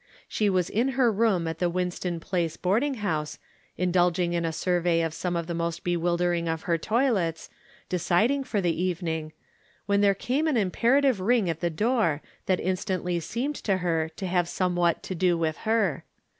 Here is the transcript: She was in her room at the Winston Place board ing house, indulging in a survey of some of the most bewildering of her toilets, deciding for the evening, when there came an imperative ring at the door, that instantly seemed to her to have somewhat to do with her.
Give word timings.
She 0.27 0.49
was 0.49 0.67
in 0.67 0.87
her 0.97 1.11
room 1.11 1.47
at 1.47 1.59
the 1.59 1.69
Winston 1.69 2.19
Place 2.19 2.57
board 2.57 2.83
ing 2.83 2.95
house, 3.05 3.37
indulging 3.77 4.33
in 4.33 4.45
a 4.45 4.51
survey 4.51 5.01
of 5.01 5.13
some 5.13 5.35
of 5.35 5.45
the 5.45 5.53
most 5.53 5.83
bewildering 5.83 6.47
of 6.47 6.63
her 6.63 6.79
toilets, 6.79 7.51
deciding 7.87 8.43
for 8.45 8.61
the 8.61 8.81
evening, 8.81 9.31
when 9.85 10.01
there 10.01 10.15
came 10.15 10.47
an 10.47 10.57
imperative 10.57 11.19
ring 11.19 11.51
at 11.51 11.59
the 11.59 11.69
door, 11.69 12.23
that 12.47 12.59
instantly 12.59 13.19
seemed 13.19 13.57
to 13.57 13.77
her 13.77 14.09
to 14.15 14.25
have 14.25 14.47
somewhat 14.49 15.03
to 15.03 15.13
do 15.13 15.37
with 15.37 15.57
her. 15.69 16.03